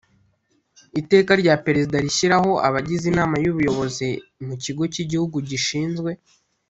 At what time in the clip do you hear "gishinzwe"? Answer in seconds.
5.49-6.09